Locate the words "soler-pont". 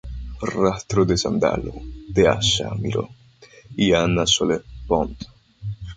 4.25-5.25